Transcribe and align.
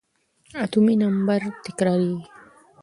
اتومي 0.63 0.93
نمبر 1.03 1.39
تکرارېږي. 1.63 2.23